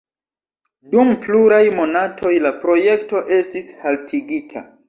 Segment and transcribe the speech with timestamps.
[0.95, 4.69] Dum pluraj monatoj la projekto estis haltigita.